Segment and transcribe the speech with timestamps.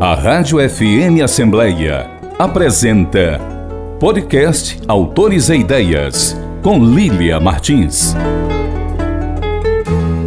[0.00, 3.40] A Rádio FM Assembleia apresenta
[3.98, 8.14] Podcast Autores e Ideias, com Lília Martins.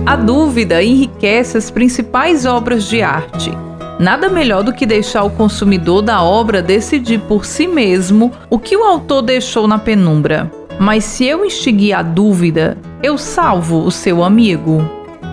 [0.06, 3.50] A dúvida enriquece as principais obras de arte.
[3.98, 8.76] Nada melhor do que deixar o consumidor da obra decidir por si mesmo o que
[8.76, 10.52] o autor deixou na penumbra.
[10.78, 14.84] Mas se eu instiguir a dúvida, eu salvo o seu amigo.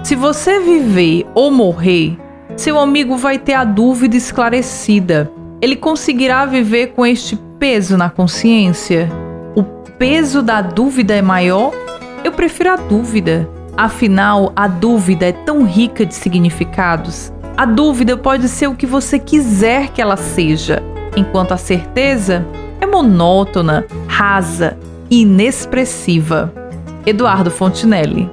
[0.04, 2.16] Se você viver ou morrer,
[2.58, 5.30] seu amigo vai ter a dúvida esclarecida.
[5.62, 9.08] Ele conseguirá viver com este peso na consciência?
[9.54, 11.72] O peso da dúvida é maior?
[12.24, 13.48] Eu prefiro a dúvida.
[13.76, 17.32] Afinal, a dúvida é tão rica de significados.
[17.56, 20.82] A dúvida pode ser o que você quiser que ela seja,
[21.16, 22.44] enquanto a certeza
[22.80, 24.76] é monótona, rasa
[25.08, 26.52] e inexpressiva.
[27.06, 28.28] Eduardo Fontinelli.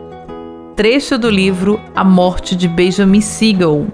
[0.76, 3.88] Trecho do livro A Morte de Benjamin Siegel.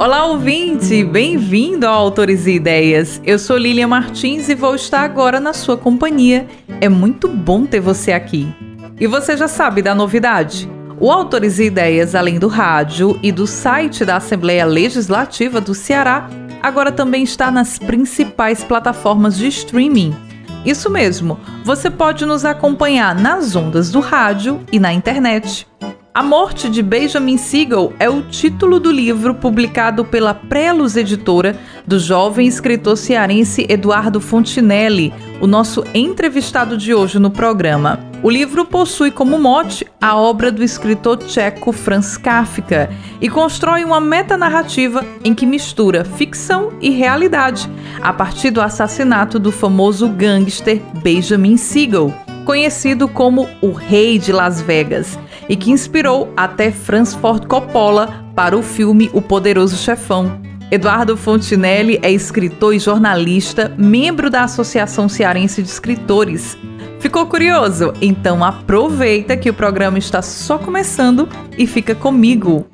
[0.00, 1.04] Olá, ouvinte!
[1.04, 3.20] Bem-vindo ao Autores e Ideias.
[3.22, 6.48] Eu sou Lilian Martins e vou estar agora na sua companhia.
[6.80, 8.50] É muito bom ter você aqui.
[8.98, 10.66] E você já sabe da novidade?
[10.98, 16.30] O Autores e Ideias, além do rádio e do site da Assembleia Legislativa do Ceará,
[16.62, 20.16] agora também está nas principais plataformas de streaming.
[20.64, 25.66] Isso mesmo, você pode nos acompanhar nas ondas do rádio e na internet.
[26.12, 32.00] A Morte de Benjamin Siegel é o título do livro publicado pela Prelus Editora do
[32.00, 38.00] jovem escritor cearense Eduardo Fontinelli, o nosso entrevistado de hoje no programa.
[38.24, 44.00] O livro possui como mote a obra do escritor tcheco Franz Kafka e constrói uma
[44.00, 47.70] metanarrativa em que mistura ficção e realidade,
[48.02, 52.12] a partir do assassinato do famoso gangster Benjamin Siegel,
[52.44, 55.16] conhecido como o Rei de Las Vegas
[55.50, 60.40] e que inspirou até Francis Ford Coppola para o filme O Poderoso Chefão.
[60.70, 66.56] Eduardo Fontinelli é escritor e jornalista, membro da Associação Cearense de Escritores.
[67.00, 67.92] Ficou curioso?
[68.00, 71.28] Então aproveita que o programa está só começando
[71.58, 72.64] e fica comigo.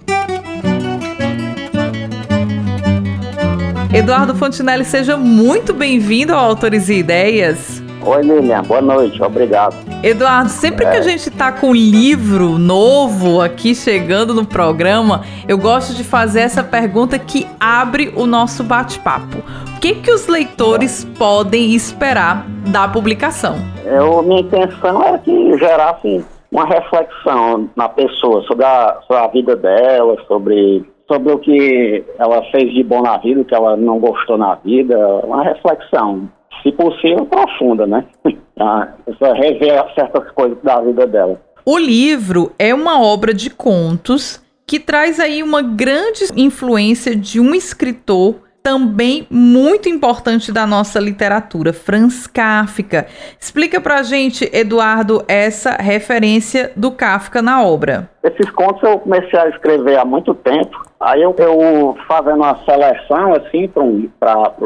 [3.91, 7.75] Eduardo Fontinelli, seja muito bem-vindo ao Autores e Ideias.
[8.06, 9.74] Oi, Lilian, boa noite, obrigado.
[10.00, 10.90] Eduardo, sempre é.
[10.92, 16.04] que a gente tá com um livro novo aqui chegando no programa, eu gosto de
[16.04, 19.38] fazer essa pergunta que abre o nosso bate-papo.
[19.76, 23.56] O que, que os leitores podem esperar da publicação?
[23.84, 29.56] Eu, minha intenção é que gerasse uma reflexão na pessoa sobre a, sobre a vida
[29.56, 33.98] dela, sobre sobre o que ela fez de bom na vida, o que ela não
[33.98, 36.28] gostou na vida, uma reflexão
[36.62, 38.04] se possível, profunda, né?
[38.58, 38.88] Ah,
[39.34, 41.38] rever certas coisas da vida dela.
[41.62, 47.54] O livro é uma obra de contos que traz aí uma grande influência de um
[47.54, 48.36] escritor
[48.66, 53.06] também muito importante da nossa literatura, Franz Kafka.
[53.38, 58.10] Explica pra gente, Eduardo, essa referência do Kafka na obra.
[58.24, 60.84] Esses contos eu comecei a escrever há muito tempo.
[60.98, 64.08] Aí eu, eu fazendo uma seleção, assim, para um,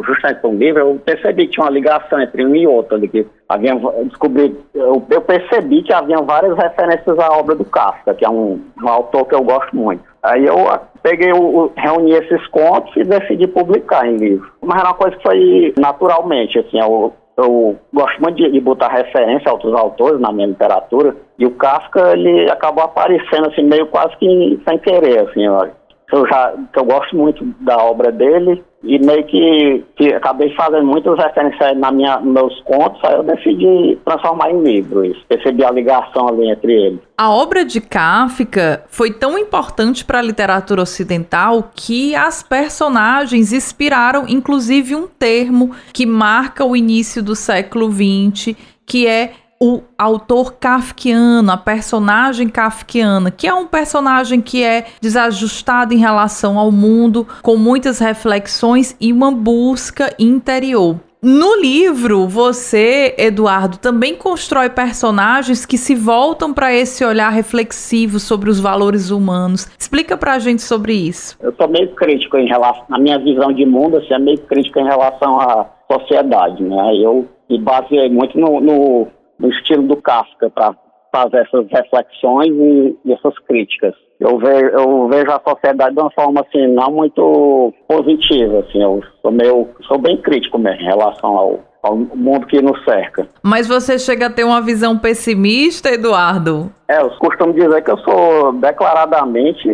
[0.05, 2.95] justamente para um livro, eu percebi que tinha uma ligação entre um e outro.
[2.95, 3.75] Ali, que havia,
[4.05, 8.61] descobri, eu, eu, percebi que havia várias referências à obra do Kafka, que é um,
[8.81, 10.05] um autor que eu gosto muito.
[10.23, 10.57] Aí eu
[11.03, 14.53] peguei, o, reuni esses contos e decidi publicar em livro.
[14.63, 18.89] Mas era uma coisa que foi naturalmente, assim, eu, eu gosto muito de, de, botar
[18.89, 23.87] referência a outros autores na minha literatura, e o Kafka, ele acabou aparecendo, assim, meio
[23.87, 25.67] quase que sem querer, assim, ó
[26.13, 31.19] eu já eu gosto muito da obra dele e meio que, que acabei fazendo muitas
[31.19, 35.21] referências na minha meus contos, aí eu decidi transformar em livro isso.
[35.29, 37.01] Percebi a ligação ali entre eles.
[37.17, 44.25] A obra de Kafka foi tão importante para a literatura ocidental que as personagens inspiraram
[44.27, 48.57] inclusive um termo que marca o início do século XX,
[48.87, 49.33] que é
[49.63, 56.59] o autor kafkiano, a personagem kafkiana, que é um personagem que é desajustado em relação
[56.59, 60.97] ao mundo, com muitas reflexões e uma busca interior.
[61.23, 68.49] No livro, você, Eduardo, também constrói personagens que se voltam para esse olhar reflexivo sobre
[68.49, 69.69] os valores humanos.
[69.79, 71.37] Explica para a gente sobre isso.
[71.43, 74.79] Eu sou meio crítico em relação, na minha visão de mundo, assim, é meio crítico
[74.81, 76.97] em relação à sociedade, né?
[76.97, 79.09] Eu me baseei muito no, no
[79.41, 80.77] no estilo do Kafka para
[81.13, 83.95] fazer essas reflexões e, e, essas críticas.
[84.21, 89.03] Eu vejo, eu vejo a sociedade de uma forma assim não muito positiva, assim, eu
[89.23, 93.27] sou meio, sou bem crítico mesmo em relação ao, ao mundo que nos cerca.
[93.43, 96.71] Mas você chega a ter uma visão pessimista, Eduardo?
[96.87, 99.69] É, eu costumo dizer que eu sou declaradamente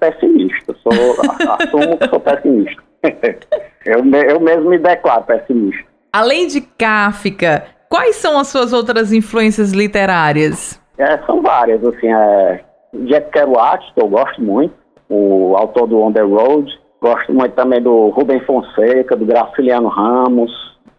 [0.00, 0.74] pessimista.
[0.82, 0.92] Sou,
[1.60, 2.82] assumo que sou pessimista.
[3.86, 5.84] eu, eu mesmo me declaro pessimista.
[6.12, 10.80] Além de Kafka, quais são as suas outras influências literárias?
[10.98, 12.60] É, são várias, assim, é,
[13.06, 14.74] Jack Kerouac, que eu gosto muito,
[15.08, 16.68] o autor do On The Road,
[17.00, 20.50] gosto muito também do Rubem Fonseca, do Graciliano Ramos,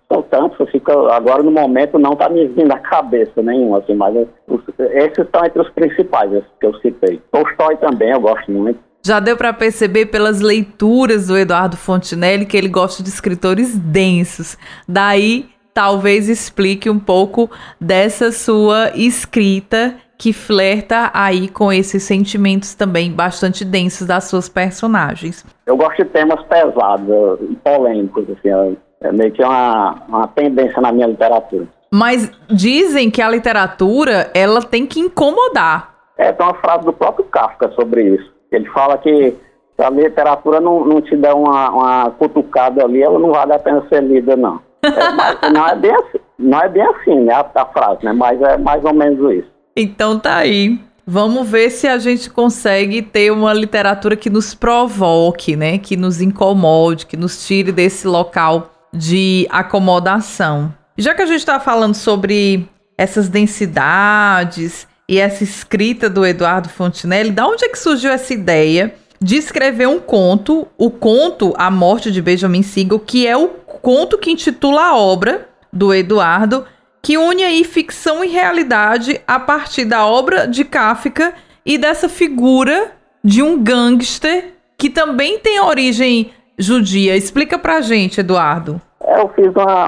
[0.09, 3.93] são tantos, assim, que agora no momento não está me vindo à cabeça nenhum, assim,
[3.93, 4.15] mas
[4.47, 7.21] os, esses estão entre os principais, esses que eu citei.
[7.29, 8.79] Tolstói também eu gosto muito.
[9.05, 14.57] Já deu para perceber pelas leituras do Eduardo Fontinelli que ele gosta de escritores densos.
[14.87, 23.11] Daí, talvez explique um pouco dessa sua escrita que flerta aí com esses sentimentos também
[23.11, 25.45] bastante densos das suas personagens.
[25.65, 30.93] Eu gosto de temas pesados e polêmicos, assim, é meio que uma, uma tendência na
[30.93, 31.67] minha literatura.
[31.91, 35.93] Mas dizem que a literatura, ela tem que incomodar.
[36.17, 38.33] É, tem uma frase do próprio Kafka sobre isso.
[38.49, 39.35] Ele fala que
[39.75, 43.59] se a literatura não, não te der uma, uma cutucada ali, ela não vale a
[43.59, 44.61] pena ser lida, não.
[45.41, 48.13] É, não é bem assim, não é bem assim né, a, a frase, né?
[48.13, 49.51] Mas é mais ou menos isso.
[49.75, 50.79] Então tá aí.
[51.07, 55.77] Vamos ver se a gente consegue ter uma literatura que nos provoque, né?
[55.77, 60.73] Que nos incomode, que nos tire desse local de acomodação.
[60.97, 62.67] Já que a gente está falando sobre
[62.97, 68.95] essas densidades e essa escrita do Eduardo Fontinelli, da onde é que surgiu essa ideia
[69.21, 73.47] de escrever um conto, o conto A Morte de Benjamin Siegel, que é o
[73.85, 76.65] conto que intitula a obra do Eduardo,
[77.03, 82.93] que une aí ficção e realidade a partir da obra de Kafka e dessa figura
[83.23, 87.15] de um gangster que também tem origem judia.
[87.15, 88.81] Explica pra gente, Eduardo.
[89.03, 89.87] É, eu fiz uma.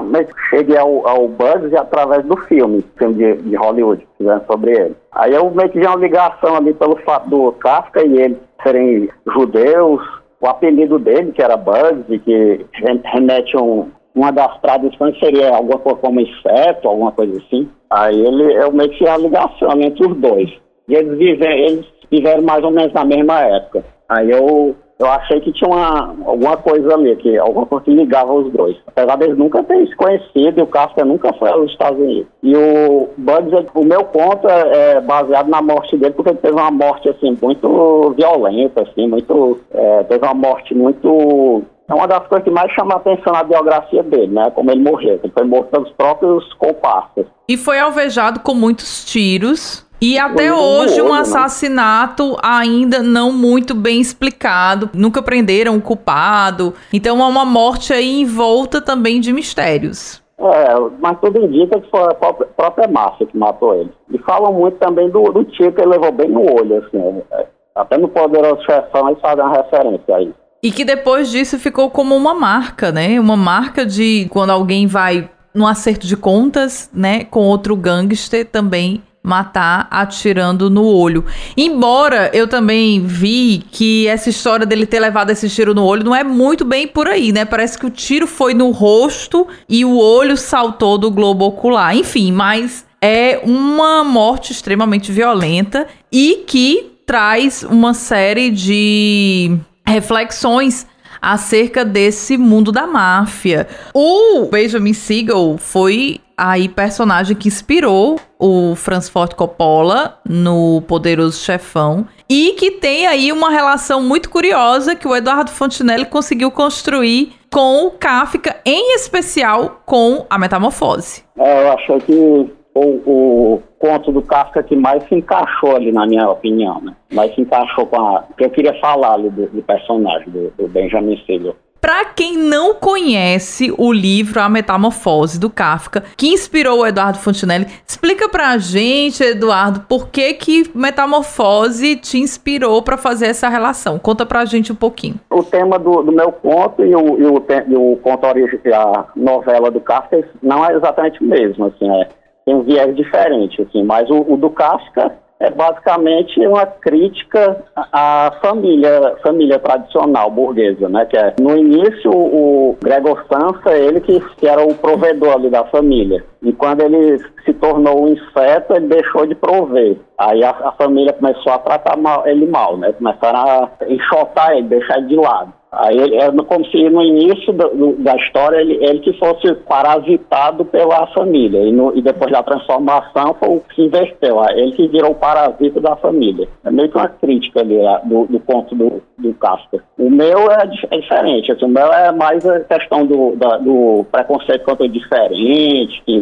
[0.52, 4.96] Cheguei ao, ao Buzz através do filme, filme de, de Hollywood, fizeram sobre ele.
[5.12, 9.10] Aí eu meio que vi uma ligação ali pelo fato do Kafka e ele serem
[9.34, 10.04] judeus,
[10.42, 12.66] o apelido dele, que era Buzz, que
[13.06, 17.70] remete a um, uma das traduções seria alguma coisa como inseto, alguma coisa assim.
[17.90, 20.50] Aí ele, fiz a ligação entre os dois.
[20.88, 23.86] E eles, vivem, eles viveram mais ou menos na mesma época.
[24.10, 28.34] Aí eu eu achei que tinha uma, alguma coisa ali, que alguma coisa que ligava
[28.34, 28.76] os dois.
[28.88, 32.28] Apesar deles nunca terem se conhecido, e o Kafka nunca foi aos Estados Unidos.
[32.42, 36.56] E o Bugs, o meu conto é, é, baseado na morte dele, porque ele teve
[36.56, 39.60] uma morte, assim, muito violenta, assim, muito...
[39.72, 41.62] É, teve uma morte muito...
[41.90, 44.52] É uma das coisas que mais chama a atenção na biografia dele, né?
[44.54, 45.22] Como ele morreu.
[45.24, 47.26] Ele foi morto pelos próprios comparsas.
[47.48, 51.20] E foi alvejado com muitos tiros e até hoje um né?
[51.20, 52.38] assassinato né?
[52.44, 54.90] ainda não muito bem explicado.
[54.94, 56.74] Nunca prenderam o culpado.
[56.94, 60.22] Então é uma morte aí envolta também de mistérios.
[60.40, 63.92] É, mas tudo indica que foi a própria, máfia que matou ele.
[64.12, 67.24] E falam muito também do, do tiro que ele levou bem no olho, assim.
[67.32, 70.32] É, até no Poderoso Chefão eles fazem uma referência aí.
[70.62, 73.20] E que depois disso ficou como uma marca, né?
[73.20, 79.02] Uma marca de quando alguém vai num acerto de contas, né, com outro gangster também
[79.24, 81.26] matar atirando no olho.
[81.56, 86.16] Embora eu também vi que essa história dele ter levado esse tiro no olho não
[86.16, 87.44] é muito bem por aí, né?
[87.44, 91.96] Parece que o tiro foi no rosto e o olho saltou do globo ocular.
[91.96, 100.86] Enfim, mas é uma morte extremamente violenta e que traz uma série de reflexões
[101.22, 103.68] acerca desse mundo da máfia.
[103.94, 112.06] O Benjamin Siegel foi aí personagem que inspirou o Francis Ford Coppola no Poderoso Chefão
[112.30, 117.88] e que tem aí uma relação muito curiosa que o Eduardo Fontinelli conseguiu construir com
[117.88, 121.24] o Kafka, em especial com a Metamorfose.
[121.40, 126.06] É, eu achei que o, o conto do Kafka que mais se encaixou ali, na
[126.06, 126.94] minha opinião, né?
[127.14, 128.24] Mais se encaixou com a...
[128.38, 131.56] que eu queria falar ali do, do personagem, do, do Benjamin Siegel.
[131.80, 137.68] Para quem não conhece o livro A Metamorfose do Kafka, que inspirou o Eduardo Fontinelli,
[137.88, 144.00] explica pra gente, Eduardo, por que que Metamorfose te inspirou para fazer essa relação?
[144.00, 145.16] Conta pra gente um pouquinho.
[145.30, 149.08] O tema do, do meu conto e o, e o, e o conto original, a
[149.16, 152.10] novela do Kafka, não é exatamente o mesmo, assim, é,
[152.48, 158.32] tem um viés diferente, assim, mas o, o do Kafka é basicamente uma crítica à
[158.42, 161.06] família, família tradicional burguesa, né?
[161.06, 165.66] Que é, no início o Gregor Samsa, ele que, que era o provedor ali da
[165.66, 166.24] família.
[166.48, 169.98] E quando ele se tornou um inseto, ele deixou de prover.
[170.18, 172.94] Aí a, a família começou a tratar mal, ele mal, né?
[172.94, 175.52] Começaram a enxotar ele, deixar ele de lado.
[175.72, 179.54] Aí ele, é como se no início do, do, da história ele, ele, que fosse
[179.68, 184.72] parasitado pela família e, no, e, depois da transformação foi o que se inverteu, ele
[184.72, 186.48] que virou o parasita da família.
[186.64, 189.82] É meio que uma crítica ali do, do ponto do, do Casper.
[190.00, 194.06] O meu é, é diferente, assim, o meu é mais a questão do, da, do
[194.10, 196.18] preconceito contra o diferente, que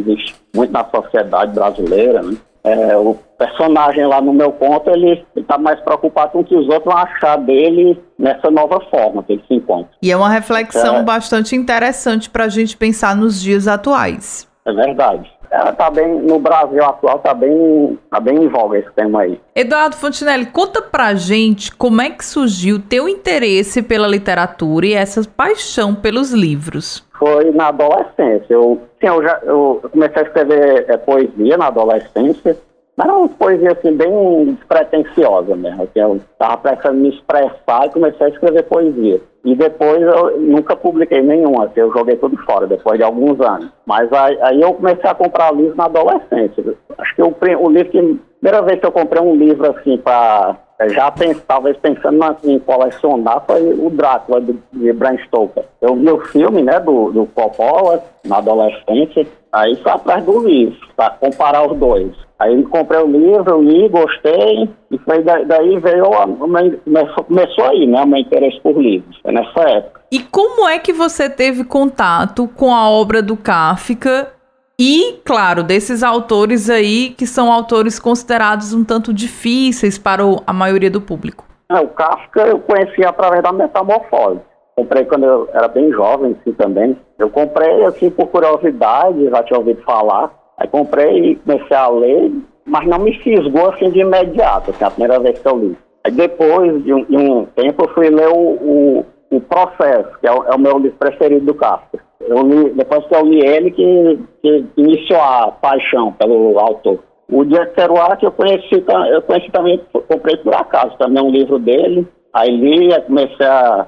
[0.56, 2.36] muito na sociedade brasileira, né?
[2.64, 6.68] É, o personagem lá no meu conto, ele está mais preocupado com o que os
[6.68, 9.92] outros vão achar dele nessa nova forma que ele se encontra.
[10.02, 14.50] E é uma reflexão é, bastante interessante para a gente pensar nos dias atuais.
[14.66, 15.32] É verdade.
[15.52, 19.40] Ela tá bem, no Brasil atual está bem, tá bem em voga esse tema aí.
[19.56, 24.94] Eduardo Fontinelli, conta pra gente como é que surgiu o teu interesse pela literatura e
[24.94, 27.05] essa paixão pelos livros.
[27.18, 28.54] Foi na adolescência.
[28.54, 32.58] Eu, sim, eu, já, eu comecei a escrever é, poesia na adolescência,
[32.98, 35.88] mas era uma poesia assim, bem despretensiosa mesmo.
[35.96, 39.22] Eu estava precisando me expressar e comecei a escrever poesia.
[39.44, 43.70] E depois eu nunca publiquei nenhuma, assim, eu joguei tudo fora depois de alguns anos.
[43.86, 46.64] Mas aí, aí eu comecei a comprar livros na adolescência.
[46.98, 48.20] Acho que o, o livro que.
[48.42, 50.56] Primeira vez que eu comprei um livro assim para
[50.90, 55.64] já pens, talvez pensando em colecionar foi o Drácula de, de Bram Stoker.
[55.82, 60.78] Eu vi o filme, né, do, do Coppola na adolescência, aí foi atrás do livro,
[60.96, 62.12] para comparar os dois.
[62.38, 67.88] Aí comprei o livro, li, gostei, e foi daí, daí veio, a, começou, começou aí,
[67.88, 70.02] né, o meu interesse por livros, nessa época.
[70.12, 74.35] E como é que você teve contato com a obra do Kafka
[74.78, 80.52] e, claro, desses autores aí que são autores considerados um tanto difíceis para o, a
[80.52, 81.46] maioria do público.
[81.70, 84.42] É, o Kafka eu conheci através da Metamorfose.
[84.76, 86.98] Comprei quando eu era bem jovem, assim, também.
[87.18, 90.32] Eu comprei, assim, por curiosidade, já tinha ouvido falar.
[90.58, 92.32] Aí comprei e comecei a ler,
[92.66, 95.78] mas não me fisgou, assim, de imediato, assim, a primeira vez que eu li.
[96.04, 100.28] Aí depois de um, de um tempo eu fui ler o, o, o Processo, que
[100.28, 102.00] é o, é o meu livro preferido do Kafka.
[102.28, 107.00] Eu li, depois que eu li ele, que, que iniciou a paixão pelo autor.
[107.32, 112.08] O Jack Kerouac eu conheci, eu conheci também, comprei por acaso também um livro dele.
[112.34, 113.88] Aí li, comecei a.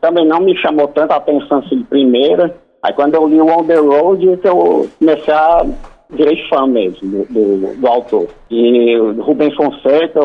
[0.00, 2.54] Também não me chamou tanta atenção assim de primeira.
[2.82, 5.66] Aí quando eu li o On the Road, eu comecei a
[6.10, 8.28] virei fã mesmo do, do, do autor.
[8.50, 10.20] E Rubens Fonseca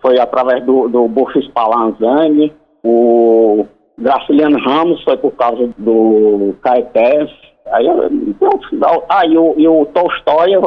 [0.00, 3.64] foi através do, do Burfis Palanzani, o
[3.98, 7.30] Graciliano Ramos foi por causa do Caetés.
[7.66, 7.86] Aí,
[8.26, 8.50] então,
[9.08, 10.62] ah, e o, e o Tolstói, eu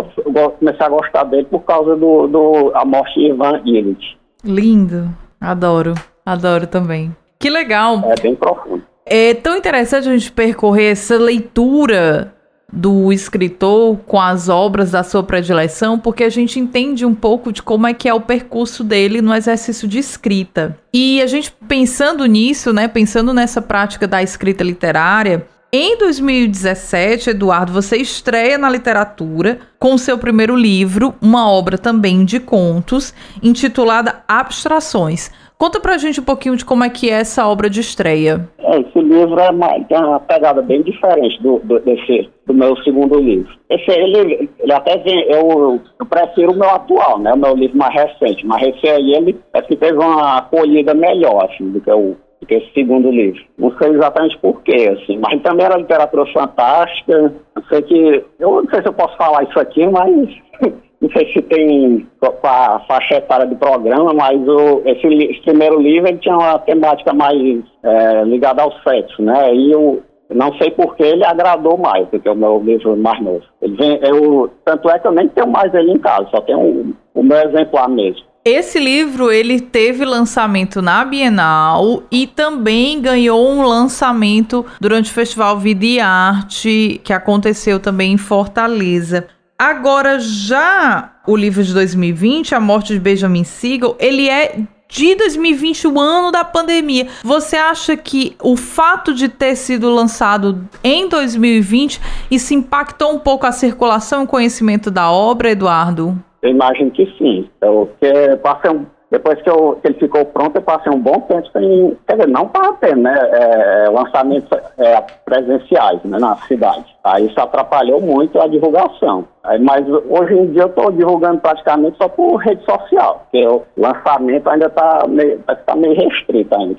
[0.60, 4.18] comecei a gostar dele por causa do, do a morte de Ivan Illich.
[4.44, 5.10] Lindo,
[5.40, 5.96] adoro,
[6.26, 7.16] adoro também.
[7.40, 8.02] Que legal.
[8.06, 8.84] É bem profundo.
[9.06, 12.34] É tão interessante a gente percorrer essa leitura
[12.72, 17.62] do escritor com as obras da sua predileção, porque a gente entende um pouco de
[17.62, 20.78] como é que é o percurso dele no exercício de escrita.
[20.94, 27.72] E a gente pensando nisso, né, pensando nessa prática da escrita literária, em 2017, Eduardo,
[27.72, 35.32] você estreia na literatura com seu primeiro livro, uma obra também de contos, intitulada Abstrações.
[35.62, 38.50] Conta pra gente um pouquinho de como é que é essa obra de estreia.
[38.58, 42.76] É, esse livro é uma, tem uma pegada bem diferente do, do, desse, do meu
[42.78, 43.54] segundo livro.
[43.70, 47.32] Esse ele, ele até vem, eu, eu prefiro o meu atual, né?
[47.34, 48.44] O meu livro mais recente.
[48.44, 52.48] Mas esse aí, ele é que teve uma acolhida melhor, assim, do que o do
[52.48, 53.40] que esse segundo livro.
[53.56, 57.36] Não sei exatamente porquê, assim, mas também era literatura fantástica.
[57.56, 58.26] Não sei que.
[58.40, 60.28] Eu não sei se eu posso falar isso aqui, mas
[61.02, 65.82] não sei se tem com a faixa etária do programa, mas o, esse, esse, primeiro
[65.82, 69.54] livro ele tinha uma temática mais é, ligada ao sexo, né?
[69.54, 73.20] E eu não sei por que ele agradou mais do que o meu livro mais
[73.20, 73.42] novo.
[73.62, 76.94] Vem, eu, tanto é que eu nem tenho mais ele em casa, só tenho o,
[77.16, 78.24] o meu exemplar mesmo.
[78.46, 85.58] Esse livro ele teve lançamento na Bienal e também ganhou um lançamento durante o Festival
[85.58, 89.28] Vida e Arte que aconteceu também em Fortaleza.
[89.62, 94.56] Agora, já o livro de 2020, A Morte de Benjamin Siegel, ele é
[94.90, 97.06] de 2020, o ano da pandemia.
[97.24, 102.02] Você acha que o fato de ter sido lançado em 2020
[102.32, 106.18] isso impactou um pouco a circulação e conhecimento da obra, Eduardo?
[106.42, 107.48] Eu imagino que sim.
[107.62, 111.20] Eu, que passei um, depois que, eu, que, ele ficou pronto, eu passei um bom
[111.28, 111.98] tempo sem.
[112.08, 116.86] Quer dizer, não para ter né, é, lançamentos é, presenciais né, na cidade.
[117.04, 119.28] Aí isso atrapalhou muito a divulgação.
[119.62, 124.48] Mas hoje em dia eu estou divulgando praticamente só por rede social, porque o lançamento
[124.50, 126.76] ainda está meio, tá meio restrito ainda.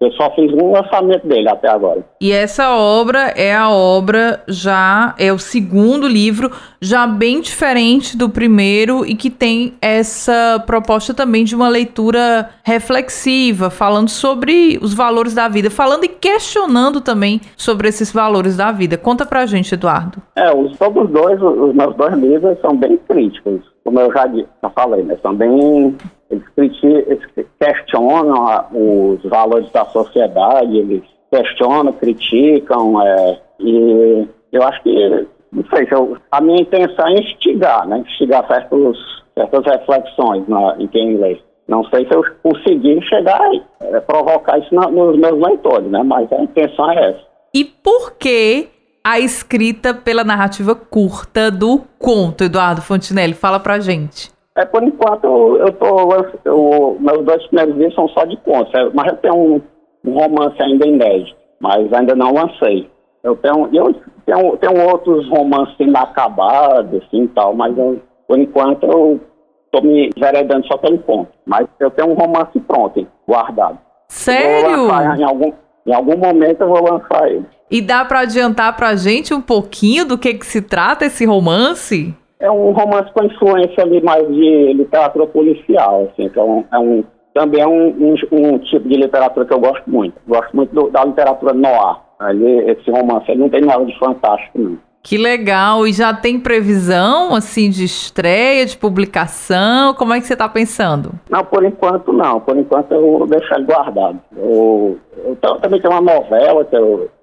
[0.00, 2.02] Eu só fiz um lançamento dele até agora.
[2.20, 6.50] E essa obra é a obra já, é o segundo livro,
[6.80, 13.68] já bem diferente do primeiro e que tem essa proposta também de uma leitura reflexiva,
[13.68, 18.96] falando sobre os valores da vida, falando e questionando também sobre esses valores da vida.
[18.96, 20.18] Conta pra gente, Eduardo.
[20.34, 24.70] É, os, todos dois, os meus dois livros são bem críticos, como eu já, já
[24.70, 25.18] falei, né?
[25.20, 25.94] São bem.
[26.30, 26.44] Eles,
[26.82, 27.26] eles
[27.60, 35.86] questionam os valores da sociedade, eles questionam, criticam, é, e eu acho que, não sei,
[35.86, 37.98] se eu, a minha intenção é instigar, né?
[37.98, 38.98] Instigar certos,
[39.34, 41.38] certas reflexões na, em quem lê.
[41.68, 46.02] Não sei se eu conseguir chegar e é, provocar isso na, nos meus leitores, né?
[46.02, 47.30] Mas a intenção é essa.
[47.52, 48.68] E por que
[49.04, 53.34] a escrita pela narrativa curta do conto, Eduardo Fontinelli?
[53.34, 54.30] Fala pra gente.
[54.56, 55.26] É, por enquanto,
[55.56, 56.12] eu tô.
[56.44, 59.60] Eu, meus dois primeiros livros são só de contos, é, mas eu tenho um,
[60.04, 62.90] um, romance ainda inédito, mas ainda não lancei.
[63.22, 63.94] Eu tenho, eu
[64.26, 69.20] tenho, tenho outros romances inacabados, assim tal, mas eu, por enquanto eu
[69.66, 71.30] estou me veredando só pelo conto.
[71.46, 73.78] Mas eu tenho um romance pronto, hein, guardado.
[74.08, 74.88] Sério?
[75.16, 75.52] Em algum,
[75.86, 77.46] em algum momento eu vou lançar ele.
[77.70, 82.14] E dá para adiantar pra gente um pouquinho do que, que se trata esse romance?
[82.38, 87.04] É um romance com influência ali mais de literatura policial, assim, é um, é um
[87.34, 90.14] também é um, um, um, tipo de literatura que eu gosto muito.
[90.26, 91.96] Gosto muito do, da literatura noir.
[92.18, 94.78] Ali, esse romance não tem nada de fantástico, não.
[95.02, 95.86] Que legal!
[95.86, 99.94] E já tem previsão, assim, de estreia, de publicação?
[99.94, 101.12] Como é que você está pensando?
[101.30, 102.38] Não, por enquanto não.
[102.40, 104.20] Por enquanto eu vou deixar ele guardado.
[104.36, 106.76] Eu, eu também tenho uma novela que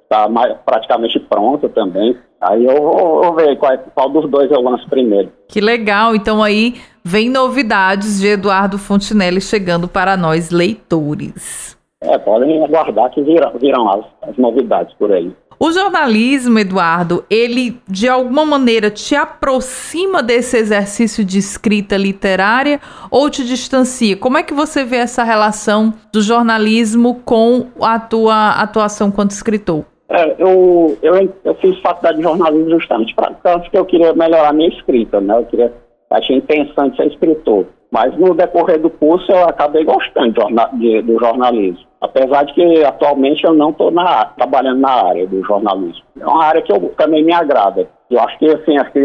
[0.04, 0.28] está
[0.66, 2.18] praticamente pronta também.
[2.40, 5.32] Aí eu vou, vou ver qual, qual, dos dois eu lanço primeiro.
[5.48, 6.16] Que legal!
[6.16, 11.78] Então aí vem novidades de Eduardo Fontinelli chegando para nós, leitores.
[12.02, 15.34] É, podem aguardar que virão, virão as, as novidades por aí.
[15.60, 23.28] O jornalismo, Eduardo, ele de alguma maneira te aproxima desse exercício de escrita literária ou
[23.28, 24.16] te distancia?
[24.16, 29.84] Como é que você vê essa relação do jornalismo com a tua atuação quanto escritor?
[30.10, 34.54] É, eu, eu, eu, fiz faculdade de jornalismo justamente para que eu queria melhorar a
[34.54, 35.38] minha escrita, né?
[35.40, 35.74] Eu queria,
[36.12, 37.66] achei interessante ser escritor.
[37.92, 40.34] Mas no decorrer do curso eu acabei gostando
[41.04, 41.86] do jornalismo.
[42.02, 43.92] Apesar de que atualmente eu não estou
[44.36, 46.04] trabalhando na área do jornalismo.
[46.20, 47.88] É uma área que eu, também me agrada.
[48.10, 49.04] Eu acho que assim, acho que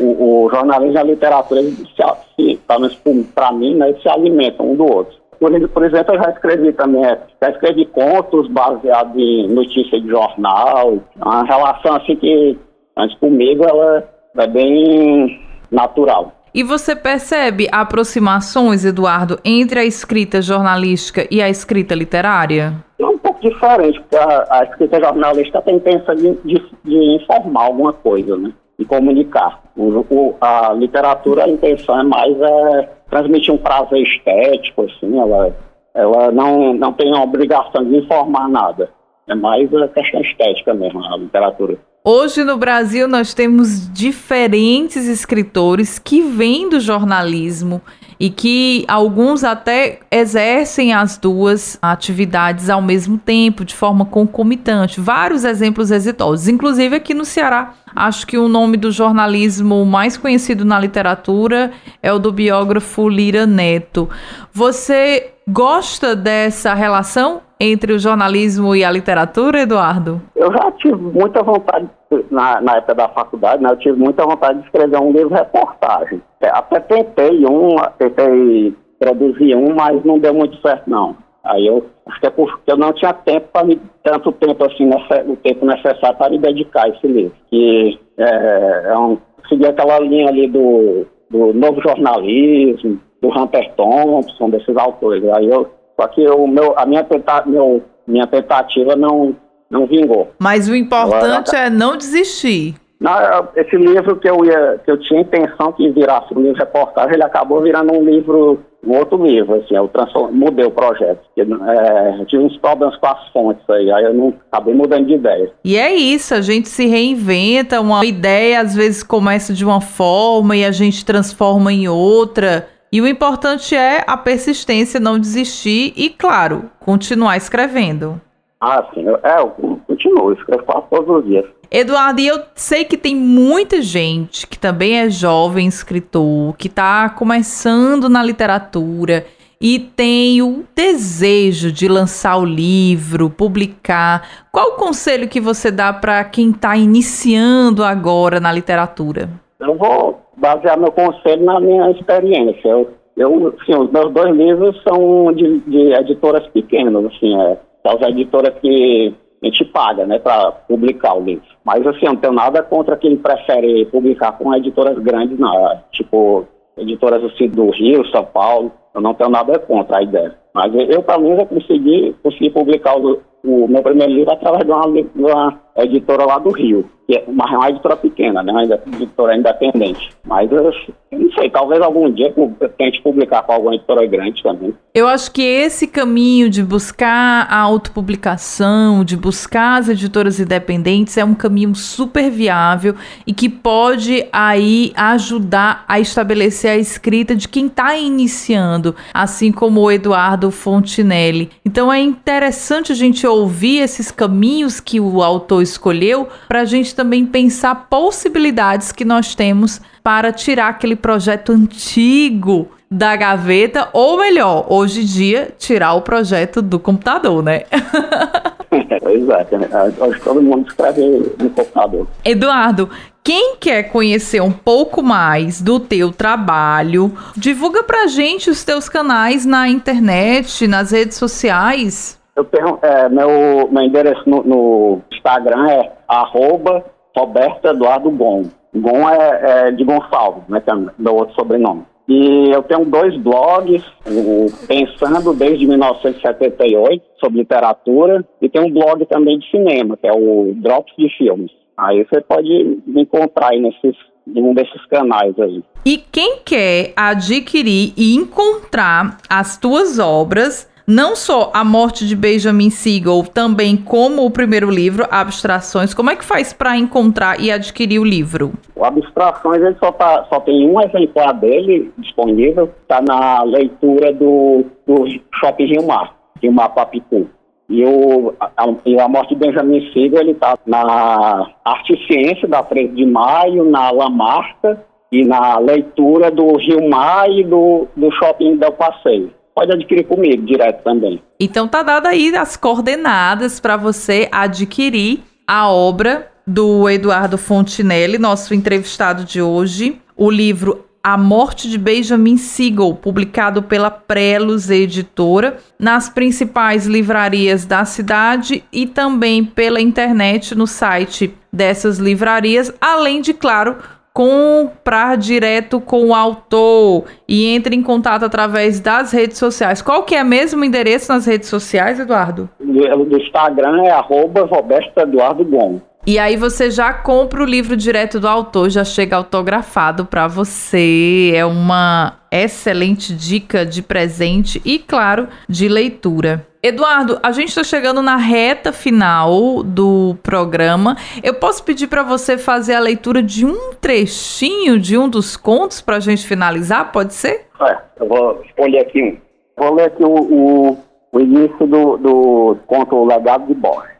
[0.00, 3.00] o, o, jornalismo e a literatura, se, pelo menos
[3.34, 5.16] para mim, né, se alimentam um do outro.
[5.40, 10.08] Por, por, exemplo, eu já escrevi também, é, já escrevi contos baseados em notícias de
[10.08, 10.98] jornal.
[11.16, 12.58] Uma relação assim que,
[12.96, 14.04] antes comigo, ela
[14.36, 16.32] é bem natural.
[16.58, 22.74] E você percebe aproximações, Eduardo, entre a escrita jornalística e a escrita literária?
[22.98, 27.66] É um pouco diferente, porque a, a escrita jornalística tem intenção de, de, de, informar
[27.66, 28.52] alguma coisa, né?
[28.76, 29.62] De comunicar.
[29.76, 35.54] O, o, a literatura, a intenção é mais é, transmitir um prazer estético, assim, ela,
[35.94, 38.90] ela não, não tem a obrigação de informar nada.
[39.28, 41.78] É mais a questão estética mesmo, a literatura.
[42.10, 47.82] Hoje no Brasil nós temos diferentes escritores que vêm do jornalismo
[48.18, 55.02] e que alguns até exercem as duas atividades ao mesmo tempo, de forma concomitante.
[55.02, 57.74] Vários exemplos exitosos, inclusive aqui no Ceará.
[57.94, 63.44] Acho que o nome do jornalismo mais conhecido na literatura é o do biógrafo Lira
[63.44, 64.08] Neto.
[64.50, 70.20] Você gosta dessa relação entre o jornalismo e a literatura, Eduardo?
[70.36, 71.88] Eu já tive muita vontade,
[72.30, 76.22] na, na época da faculdade, né, eu tive muita vontade de escrever um livro reportagem.
[76.40, 81.16] É, até tentei um, tentei produzir um, mas não deu muito certo, não.
[81.44, 83.66] Aí eu acho que é porque eu não tinha tempo para
[84.02, 84.88] tanto tempo assim,
[85.26, 87.32] o tempo necessário para me dedicar a esse livro.
[87.48, 89.16] Que é, é um,
[89.48, 95.24] seguir aquela linha ali do, do novo jornalismo, do Hunter Thompson, desses autores.
[95.34, 95.68] Aí eu
[96.00, 99.34] só que o meu, a minha, tenta, meu, minha tentativa não,
[99.68, 100.28] não vingou.
[100.38, 102.76] Mas o importante Agora, é não desistir.
[103.00, 103.12] Não,
[103.56, 107.22] esse livro que eu, ia, que eu tinha intenção que virasse um livro reportagem, ele
[107.24, 109.90] acabou virando um livro, um outro livro, assim, eu
[110.32, 111.20] mudei o projeto.
[111.34, 115.06] Porque, é, eu tive uns problemas com as fontes aí, aí eu não acabei mudando
[115.06, 115.52] de ideia.
[115.64, 120.56] E é isso, a gente se reinventa, uma ideia às vezes começa de uma forma
[120.56, 122.66] e a gente transforma em outra.
[122.90, 128.20] E o importante é a persistência, não desistir e, claro, continuar escrevendo.
[128.60, 129.04] Ah, sim.
[129.22, 129.50] É, eu
[129.86, 131.44] continuo, escrevo quase todos os dias.
[131.70, 137.10] Eduardo, e eu sei que tem muita gente que também é jovem escritor, que está
[137.10, 139.26] começando na literatura
[139.60, 144.46] e tem o desejo de lançar o livro, publicar.
[144.50, 149.28] Qual o conselho que você dá para quem está iniciando agora na literatura?
[149.60, 152.68] Eu vou basear meu conselho na minha experiência.
[152.68, 158.08] Eu, eu assim, os meus dois livros são de, de editoras pequenas, assim, é, as
[158.08, 161.44] editoras que a gente paga, né, para publicar o livro.
[161.64, 166.46] Mas assim, eu não tenho nada contra quem prefere publicar com editoras grandes, não, tipo
[166.76, 168.72] editoras assim do Rio, São Paulo.
[168.94, 170.34] Eu não tenho nada contra a ideia.
[170.54, 174.70] Mas eu, pelo menos, eu consegui, consegui publicar o, o meu primeiro livro através de
[174.70, 178.52] uma, de uma editora lá do Rio que é uma, uma editora pequena, né?
[178.52, 180.10] Uma editora independente.
[180.26, 180.70] Mas eu,
[181.10, 184.74] eu não sei, talvez algum dia eu tente publicar com alguma editora grande também.
[184.94, 191.24] Eu acho que esse caminho de buscar a autopublicação, de buscar as editoras independentes, é
[191.24, 192.94] um caminho super viável
[193.26, 199.80] e que pode aí ajudar a estabelecer a escrita de quem está iniciando, assim como
[199.80, 201.48] o Eduardo Fontinelli.
[201.64, 203.37] Então é interessante a gente ouvir
[203.78, 209.80] esses caminhos que o autor escolheu para a gente também pensar possibilidades que nós temos
[210.02, 216.62] para tirar aquele projeto antigo da gaveta, ou melhor, hoje em dia, tirar o projeto
[216.62, 217.64] do computador, né?
[218.70, 219.68] é, né?
[219.98, 221.02] hoje todo mundo escreve
[221.38, 222.06] no computador.
[222.24, 222.88] Eduardo,
[223.22, 229.44] quem quer conhecer um pouco mais do teu trabalho, divulga pra gente os teus canais
[229.44, 232.17] na internet, nas redes sociais.
[232.38, 232.46] Eu
[232.82, 236.84] é, meu, meu endereço no, no Instagram é arroba
[237.16, 238.44] Roberto Eduardo Gon.
[238.72, 241.82] Gon é, é de Gonçalves, né, que é meu outro sobrenome.
[242.08, 249.04] E eu tenho dois blogs, o Pensando desde 1978, sobre literatura, e tem um blog
[249.06, 251.50] também de cinema, que é o Drops de Filmes.
[251.76, 252.48] Aí você pode
[252.86, 253.96] me encontrar aí nesses,
[254.26, 255.62] em um desses canais aí.
[255.84, 262.70] E quem quer adquirir e encontrar as tuas obras, não só a morte de Benjamin
[262.70, 265.92] Siegel, também como o primeiro livro, Abstrações.
[265.92, 268.54] Como é que faz para encontrar e adquirir o livro?
[268.74, 274.64] O Abstrações ele só, tá, só tem um exemplar dele disponível, está na leitura do,
[274.86, 277.28] do Shopping Rio Mar, Rio Mar Papicu.
[277.68, 282.48] E, o, a, e a morte de Benjamin Siegel ele está na Arte e Ciência,
[282.48, 288.10] da 13 de maio, na Lamarca e na leitura do Rio Mar e do, do
[288.12, 291.20] Shopping Del Passeio pode adquirir comigo direto também.
[291.40, 298.54] Então tá dado aí as coordenadas para você adquirir a obra do Eduardo Fontinelli, nosso
[298.54, 306.08] entrevistado de hoje, o livro A Morte de Benjamin Siegel, publicado pela Prelos Editora, nas
[306.08, 313.78] principais livrarias da cidade e também pela internet no site dessas livrarias, além de, claro,
[314.18, 319.80] comprar direto com o autor e entre em contato através das redes sociais.
[319.80, 322.50] Qual que é mesmo o endereço nas redes sociais, Eduardo?
[322.58, 325.82] Do, do Instagram é arroba Roberto Eduardo Gomes.
[326.04, 331.30] E aí você já compra o livro direto do autor, já chega autografado para você.
[331.32, 336.44] É uma excelente dica de presente e, claro, de leitura.
[336.60, 340.96] Eduardo, a gente está chegando na reta final do programa.
[341.22, 345.80] Eu posso pedir para você fazer a leitura de um trechinho de um dos contos
[345.80, 346.90] para a gente finalizar?
[346.90, 347.46] Pode ser?
[347.60, 349.20] É, eu vou escolher aqui.
[349.56, 350.78] Vou ler aqui o, o,
[351.12, 353.96] o início do, do conto O Legado de Borges.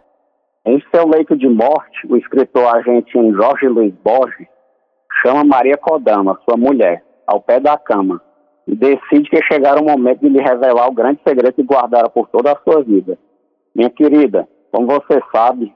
[0.67, 4.49] Em seu leito de morte, o escritor argentino Jorge Luiz Borges
[5.23, 8.21] chama Maria Kodama, sua mulher, ao pé da cama
[8.77, 12.53] decide que chegará o momento de lhe revelar o grande segredo que guardara por toda
[12.53, 13.19] a sua vida.
[13.75, 15.75] Minha querida, como você sabe,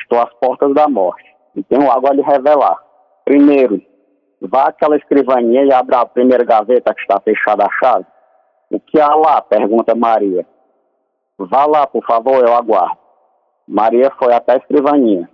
[0.00, 1.24] estou às portas da morte
[1.54, 2.78] e tenho algo a lhe revelar.
[3.24, 3.82] Primeiro,
[4.40, 8.06] vá àquela escrivaninha e abra a primeira gaveta que está fechada a chave.
[8.70, 9.42] O que há lá?
[9.42, 10.46] pergunta Maria.
[11.36, 12.98] Vá lá, por favor, eu aguardo.
[13.68, 15.28] Maria foi até a escrivaninha.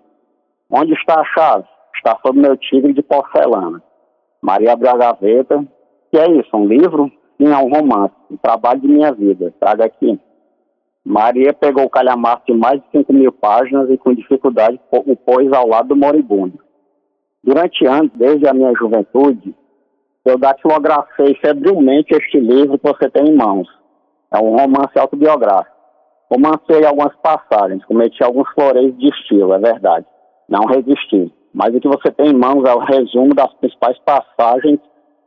[0.71, 1.64] Onde está a chave?
[1.95, 3.83] Está sob meu tigre de porcelana.
[4.42, 5.64] Maria abriu a gaveta
[6.17, 6.57] que é isso?
[6.57, 7.13] Um livro?
[7.37, 8.15] Sim, é um romance.
[8.31, 9.53] Um trabalho de minha vida.
[9.61, 10.19] Traga aqui.
[11.05, 15.53] Maria pegou o calhamaço de mais de 5 mil páginas e com dificuldade o pôs
[15.53, 16.59] ao lado do moribundo.
[17.45, 19.55] Durante anos, desde a minha juventude,
[20.25, 23.69] eu datilografei febrilmente este livro que você tem em mãos.
[24.33, 25.77] É um romance autobiográfico.
[26.29, 30.07] Romancei algumas passagens, cometi alguns floreios de estilo, é verdade.
[30.49, 31.33] Não resisti.
[31.55, 34.81] Mas o que você tem em mãos é o resumo das principais passagens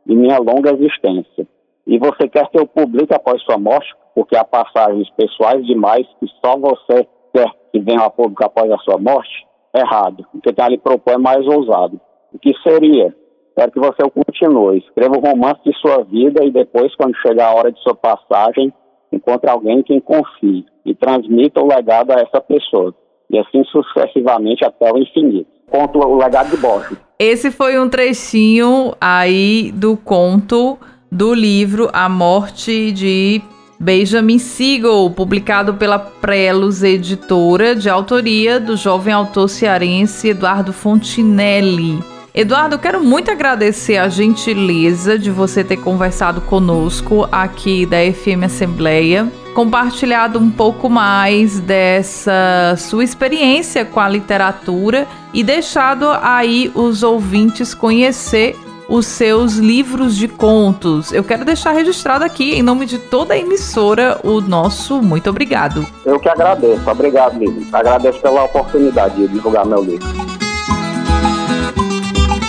[0.06, 1.46] de minha longa existência.
[1.86, 6.26] E você quer que eu publique após sua morte, porque há passagens pessoais demais que
[6.44, 10.26] só você quer que venha a público após a sua morte, errado.
[10.34, 12.00] O que ele propõe é mais ousado.
[12.32, 13.14] O que seria?
[13.56, 14.78] Quero que você continue.
[14.78, 18.72] Escreva o romance de sua vida e depois, quando chegar a hora de sua passagem,
[19.12, 22.94] encontre alguém quem confie e transmita o legado a essa pessoa.
[23.28, 25.50] E assim sucessivamente até o infinito.
[25.70, 26.98] Conto o legado de Borges.
[27.18, 30.78] Esse foi um trechinho aí do conto
[31.10, 33.42] do livro A Morte de
[33.78, 41.98] Benjamin Siegel, publicado pela Prelos Editora, de autoria do jovem autor cearense Eduardo Fontinelli.
[42.34, 49.32] Eduardo, quero muito agradecer a gentileza de você ter conversado conosco aqui da FM Assembleia,
[49.54, 57.74] compartilhado um pouco mais dessa sua experiência com a literatura e deixado aí os ouvintes
[57.74, 58.56] conhecer
[58.88, 61.12] os seus livros de contos.
[61.12, 65.86] Eu quero deixar registrado aqui, em nome de toda a emissora, o nosso muito obrigado.
[66.04, 66.90] Eu que agradeço.
[66.90, 67.64] Obrigado, Lívia.
[67.72, 70.08] Agradeço pela oportunidade de divulgar meu livro.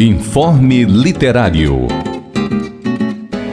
[0.00, 1.86] Informe Literário.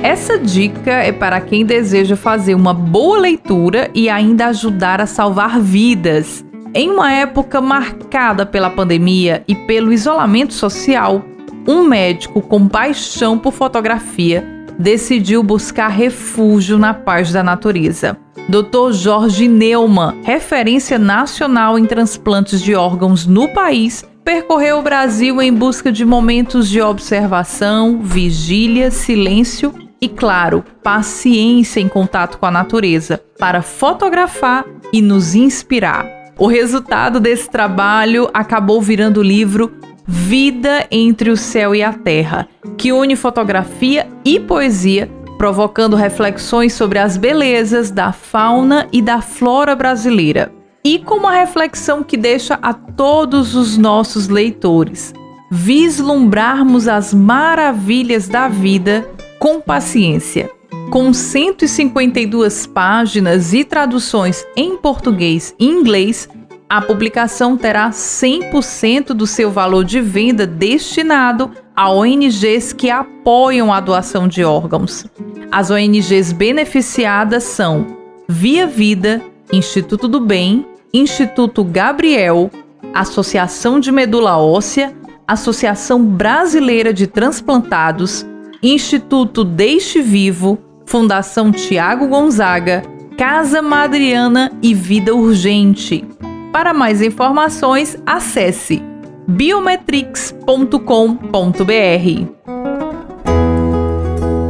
[0.02, 5.60] Essa dica é para quem deseja fazer uma boa leitura e ainda ajudar a salvar
[5.62, 6.44] vidas.
[6.74, 11.24] Em uma época marcada pela pandemia e pelo isolamento social,
[11.68, 14.44] um médico com paixão por fotografia
[14.80, 18.18] decidiu buscar refúgio na paz da natureza.
[18.52, 18.92] Dr.
[18.92, 25.90] Jorge Neumann, referência nacional em transplantes de órgãos no país, percorreu o Brasil em busca
[25.90, 33.62] de momentos de observação, vigília, silêncio e, claro, paciência em contato com a natureza para
[33.62, 36.06] fotografar e nos inspirar.
[36.38, 39.72] O resultado desse trabalho acabou virando o livro
[40.06, 45.10] Vida entre o Céu e a Terra, que une fotografia e poesia,
[45.42, 50.54] provocando reflexões sobre as belezas da fauna e da flora brasileira.
[50.86, 55.16] E com uma reflexão que deixa a todos os nossos leitores
[55.50, 60.48] vislumbrarmos as maravilhas da vida com paciência.
[60.92, 66.30] Com 152 páginas e traduções em português e inglês,
[66.70, 73.80] a publicação terá 100% do seu valor de venda destinado a ONGs que apoiam a
[73.80, 75.06] doação de órgãos.
[75.52, 77.88] As ONGs beneficiadas são
[78.28, 82.50] Via Vida, Instituto do Bem, Instituto Gabriel,
[82.94, 84.94] Associação de Medula Óssea,
[85.28, 88.26] Associação Brasileira de Transplantados,
[88.62, 92.84] Instituto Deixe Vivo, Fundação Tiago Gonzaga,
[93.18, 96.06] Casa Madriana e Vida Urgente.
[96.52, 98.91] Para mais informações, acesse
[99.32, 102.28] biometrix.com.br.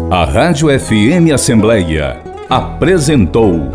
[0.09, 3.69] A Rádio FM Assembleia apresentou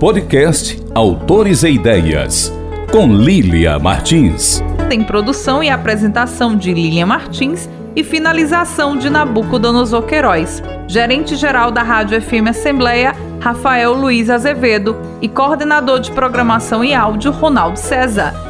[0.00, 2.52] podcast Autores e Ideias
[2.90, 4.60] com Lília Martins.
[4.88, 12.20] Tem produção e apresentação de Lília Martins e finalização de Nabucodonosor Queiroz, gerente-geral da Rádio
[12.20, 18.47] FM Assembleia, Rafael Luiz Azevedo e coordenador de programação e áudio, Ronaldo César.